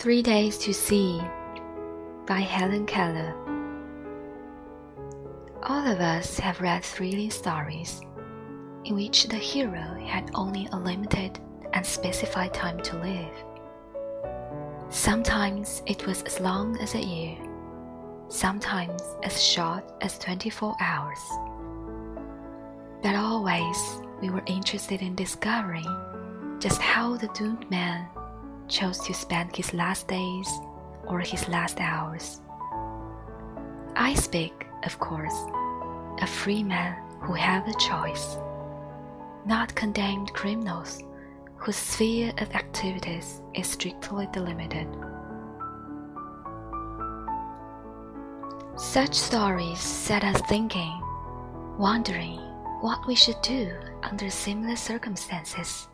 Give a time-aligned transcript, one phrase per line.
[0.00, 1.20] Three Days to See
[2.26, 3.34] by Helen Keller.
[5.62, 8.00] All of us have read thrilling stories
[8.86, 11.38] in which the hero had only a limited
[11.74, 13.34] and specified time to live.
[14.88, 17.36] Sometimes it was as long as a year,
[18.28, 21.20] sometimes as short as 24 hours.
[23.02, 25.84] But always we were interested in discovering
[26.58, 28.08] just how the doomed man
[28.70, 30.48] chose to spend his last days
[31.06, 32.40] or his last hours.
[33.96, 35.36] I speak, of course,
[36.22, 38.38] of free men who have a choice,
[39.44, 41.02] not condemned criminals
[41.56, 44.88] whose sphere of activities is strictly delimited.
[48.76, 51.02] Such stories set us thinking,
[51.78, 52.38] wondering
[52.80, 53.70] what we should do
[54.02, 55.88] under similar circumstances.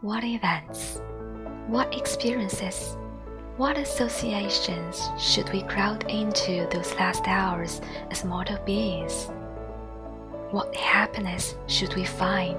[0.00, 1.02] What events,
[1.68, 2.96] what experiences,
[3.58, 9.26] what associations should we crowd into those last hours as mortal beings?
[10.50, 12.56] What happiness should we find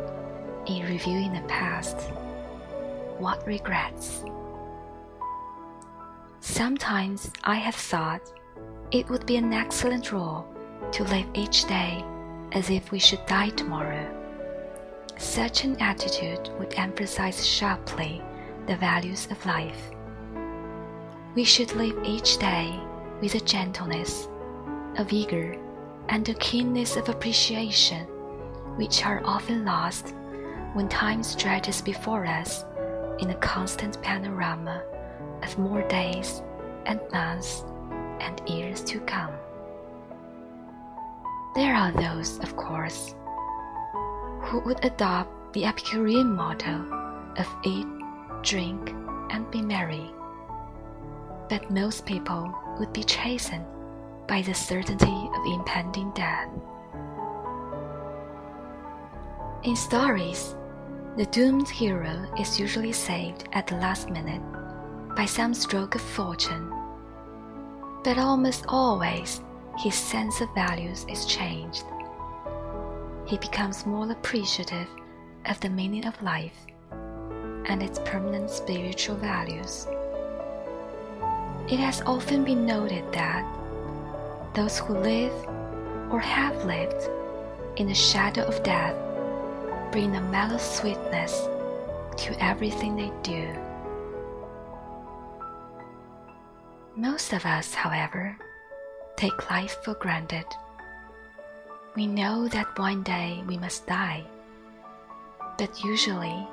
[0.68, 1.98] in reviewing the past?
[3.18, 4.24] What regrets?
[6.40, 8.22] Sometimes I have thought
[8.92, 10.48] it would be an excellent rule
[10.92, 12.06] to live each day
[12.52, 14.08] as if we should die tomorrow.
[15.18, 18.22] Such an attitude would emphasize sharply
[18.70, 19.90] the values of life.
[21.34, 22.80] We should live each day
[23.20, 24.30] with a gentleness,
[24.96, 25.58] a vigor,
[26.10, 28.06] and a keenness of appreciation
[28.78, 30.14] which are often lost
[30.74, 32.64] when time stretches before us
[33.18, 34.84] in a constant panorama
[35.42, 36.44] of more days
[36.86, 37.64] and months
[38.20, 39.32] and years to come.
[41.56, 43.16] There are those, of course,
[44.42, 46.86] who would adopt the Epicurean motto
[47.36, 47.88] of eat,
[48.44, 48.94] drink,
[49.30, 50.12] and be merry.
[51.50, 53.66] But most people would be chastened
[54.28, 56.50] by the certainty of impending death.
[59.64, 60.56] In stories,
[61.18, 64.42] the doomed hero is usually saved at the last minute
[65.16, 66.72] by some stroke of fortune.
[68.04, 69.42] But almost always,
[69.78, 71.84] his sense of values is changed.
[73.26, 74.88] He becomes more appreciative
[75.46, 76.66] of the meaning of life
[77.70, 79.88] and its permanent spiritual values.
[81.70, 83.46] It has often been noted that
[84.56, 85.32] those who live
[86.12, 87.08] or have lived
[87.78, 88.96] in the shadow of death
[89.92, 91.48] bring a mellow sweetness
[92.18, 93.48] to everything they do.
[96.96, 98.36] Most of us, however,
[99.16, 100.46] take life for granted.
[101.96, 104.26] We know that one day we must die,
[105.58, 106.48] but usually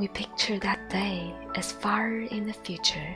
[0.00, 3.14] we picture that day as far in the future.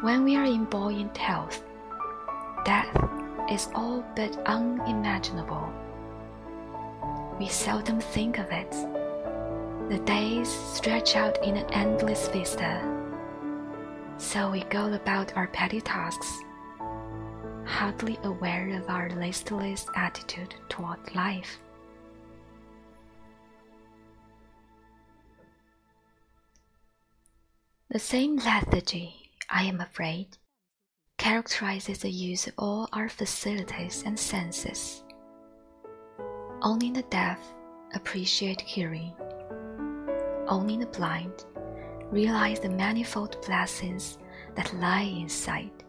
[0.00, 1.62] When we are in buoyant health,
[2.64, 2.88] death
[3.50, 5.70] is all but unimaginable.
[7.38, 8.70] We seldom think of it.
[9.90, 12.80] The days stretch out in an endless vista.
[14.16, 16.32] So we go about our petty tasks,
[17.66, 21.58] hardly aware of our listless attitude toward life.
[27.92, 30.38] The same lethargy, I am afraid,
[31.18, 35.02] characterizes the use of all our facilities and senses.
[36.62, 37.40] Only the deaf
[37.92, 39.12] appreciate hearing.
[40.46, 41.44] Only the blind
[42.12, 44.18] realize the manifold blessings
[44.54, 45.82] that lie in sight.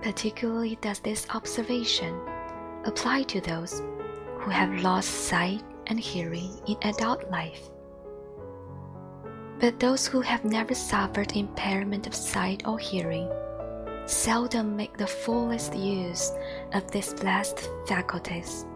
[0.00, 2.18] Particularly does this observation
[2.86, 3.82] apply to those
[4.38, 7.68] who have lost sight and hearing in adult life.
[9.58, 13.30] But those who have never suffered impairment of sight or hearing
[14.06, 16.30] seldom make the fullest use
[16.74, 18.66] of these blessed faculties.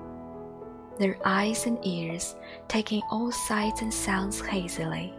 [0.99, 2.35] Their eyes and ears
[2.69, 5.15] taking all sights and sounds hazily,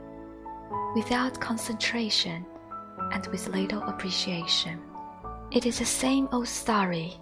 [0.96, 2.46] without concentration
[3.14, 4.82] and with little appreciation.
[5.52, 7.14] It is the same old story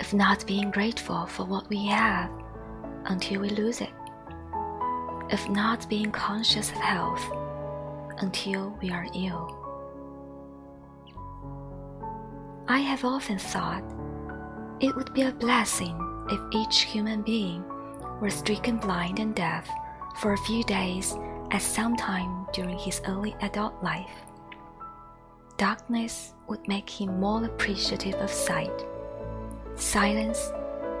[0.00, 2.30] of not being grateful for what we have
[3.06, 3.92] until we lose it,
[5.30, 7.39] of not being conscious of health
[8.20, 9.56] until we are ill.
[12.68, 13.82] I have often thought
[14.80, 15.96] it would be a blessing
[16.30, 17.64] if each human being
[18.20, 19.68] were stricken blind and deaf
[20.20, 21.16] for a few days
[21.50, 24.24] at some time during his early adult life.
[25.56, 28.86] Darkness would make him more appreciative of sight.
[29.74, 30.52] Silence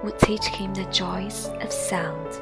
[0.02, 2.40] would teach him the joys of sound.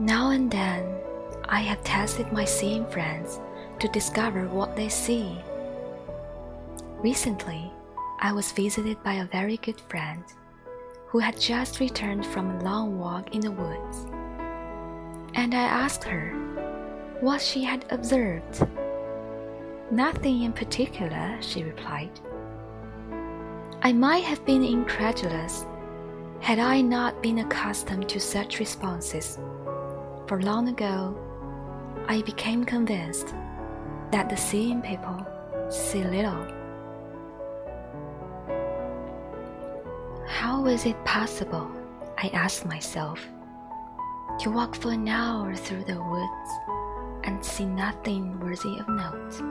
[0.00, 0.97] Now and then,
[1.50, 3.40] I have tested my seeing friends
[3.78, 5.38] to discover what they see.
[6.98, 7.72] Recently,
[8.20, 10.22] I was visited by a very good friend
[11.06, 14.06] who had just returned from a long walk in the woods.
[15.34, 16.32] And I asked her
[17.20, 18.66] what she had observed.
[19.90, 22.20] Nothing in particular, she replied.
[23.80, 25.64] I might have been incredulous
[26.40, 29.38] had I not been accustomed to such responses.
[30.26, 31.16] For long ago,
[32.10, 33.34] I became convinced
[34.12, 35.26] that the seeing people
[35.68, 36.46] see little.
[40.26, 41.70] How is it possible,
[42.16, 43.20] I asked myself,
[44.40, 46.50] to walk for an hour through the woods
[47.24, 49.42] and see nothing worthy of note?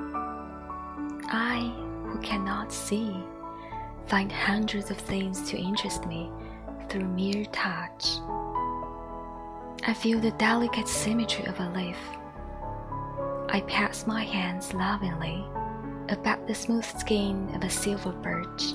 [1.30, 1.72] I,
[2.08, 3.24] who cannot see,
[4.08, 6.32] find hundreds of things to interest me
[6.90, 8.18] through mere touch.
[9.86, 12.00] I feel the delicate symmetry of a leaf.
[13.50, 15.46] I pass my hands lovingly
[16.10, 18.74] about the smooth skin of a silver birch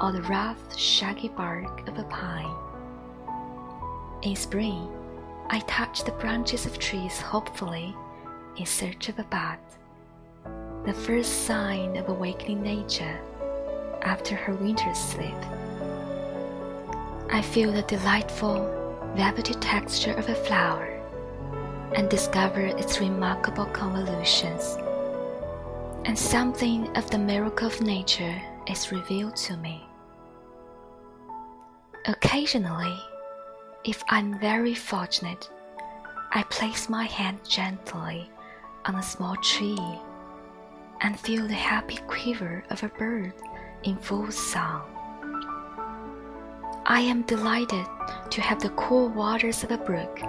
[0.00, 2.54] or the rough, shaggy bark of a pine.
[4.22, 4.88] In spring,
[5.48, 7.94] I touch the branches of trees hopefully
[8.56, 9.58] in search of a bud,
[10.84, 13.20] the first sign of awakening nature
[14.02, 15.40] after her winter's sleep.
[17.30, 18.66] I feel the delightful,
[19.14, 20.87] velvety texture of a flower
[21.94, 24.76] and discover its remarkable convolutions.
[26.04, 29.84] And something of the miracle of nature is revealed to me.
[32.06, 32.98] Occasionally,
[33.84, 35.50] if I'm very fortunate,
[36.30, 38.30] I place my hand gently
[38.84, 39.78] on a small tree
[41.00, 43.32] and feel the happy quiver of a bird
[43.82, 44.82] in full song.
[46.86, 47.86] I am delighted
[48.30, 50.20] to have the cool waters of a brook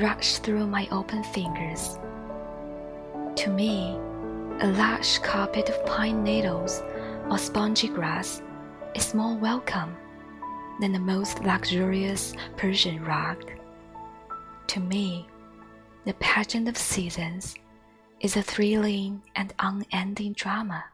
[0.00, 1.98] rush through my open fingers.
[3.36, 3.96] To me,
[4.60, 6.82] a lush carpet of pine needles
[7.30, 8.42] or spongy grass
[8.94, 9.96] is more welcome
[10.80, 13.50] than the most luxurious Persian rug.
[14.68, 15.28] To me,
[16.04, 17.54] the pageant of seasons
[18.20, 20.84] is a thrilling and unending drama,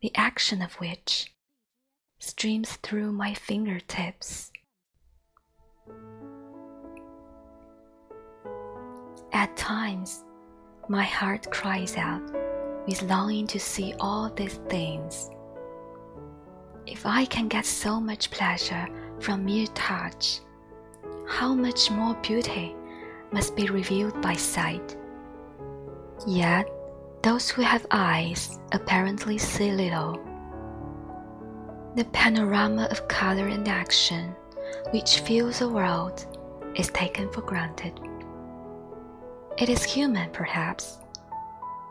[0.00, 1.32] the action of which
[2.18, 4.52] streams through my fingertips.
[9.38, 10.24] At times,
[10.88, 12.22] my heart cries out
[12.88, 15.30] with longing to see all these things.
[16.88, 18.88] If I can get so much pleasure
[19.20, 20.40] from mere touch,
[21.28, 22.74] how much more beauty
[23.30, 24.96] must be revealed by sight?
[26.26, 26.68] Yet,
[27.22, 30.18] those who have eyes apparently see little.
[31.94, 34.34] The panorama of color and action
[34.90, 36.26] which fills the world
[36.74, 38.00] is taken for granted.
[39.58, 41.00] It is human, perhaps,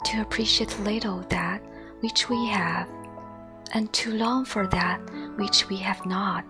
[0.05, 1.61] to appreciate little that
[1.99, 2.87] which we have
[3.73, 5.01] and to long for that
[5.35, 6.45] which we have not.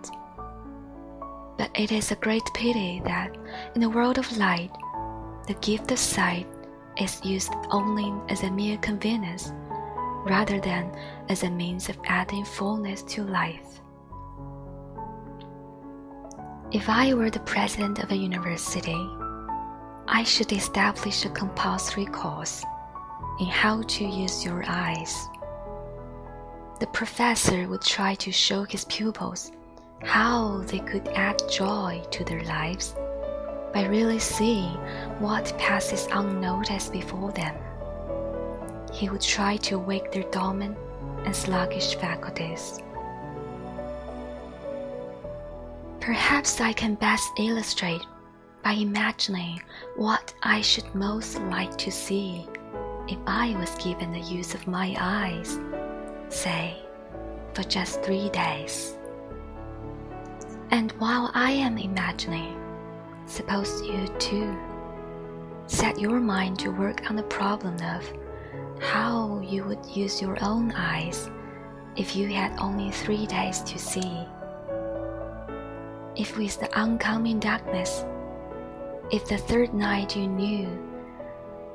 [1.58, 3.36] But it is a great pity that
[3.74, 4.70] in the world of light,
[5.48, 6.46] the gift of sight
[7.00, 9.52] is used only as a mere convenience
[10.24, 10.96] rather than
[11.28, 13.80] as a means of adding fullness to life.
[16.70, 19.17] If I were the president of a university,
[20.08, 22.64] I should establish a compulsory course
[23.38, 25.28] in how to use your eyes.
[26.80, 29.52] The professor would try to show his pupils
[30.02, 32.94] how they could add joy to their lives
[33.74, 34.72] by really seeing
[35.20, 37.54] what passes unnoticed before them
[38.92, 40.76] he would try to awake their dormant
[41.24, 42.80] and sluggish faculties.
[46.00, 48.02] Perhaps I can best illustrate
[48.68, 49.62] by imagining
[49.96, 52.46] what I should most like to see
[53.08, 55.58] if I was given the use of my eyes,
[56.28, 56.76] say,
[57.54, 58.98] for just three days.
[60.70, 62.60] And while I am imagining,
[63.24, 64.54] suppose you too
[65.66, 68.04] set your mind to work on the problem of
[68.82, 71.30] how you would use your own eyes
[71.96, 74.26] if you had only three days to see.
[76.16, 78.04] If with the oncoming darkness,
[79.10, 80.68] if the third night you knew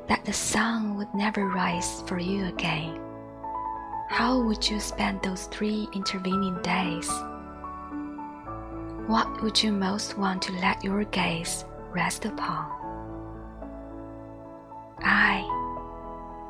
[0.07, 2.99] that the sun would never rise for you again,
[4.09, 7.09] how would you spend those three intervening days?
[9.07, 12.69] What would you most want to let your gaze rest upon?
[15.01, 15.41] I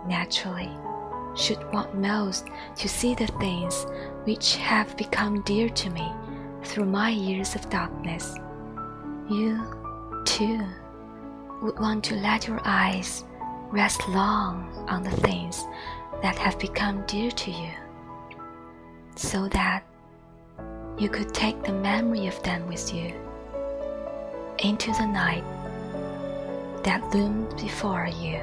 [0.08, 0.70] naturally,
[1.36, 3.86] should want most to see the things
[4.26, 6.12] which have become dear to me
[6.64, 8.36] through my years of darkness.
[9.30, 9.60] You,
[10.44, 10.66] too,
[11.62, 13.24] would want to let your eyes
[13.72, 15.64] rest long on the things
[16.22, 17.72] that have become dear to you,
[19.16, 19.84] so that
[20.98, 23.14] you could take the memory of them with you
[24.60, 25.44] into the night
[26.84, 28.42] that loomed before you.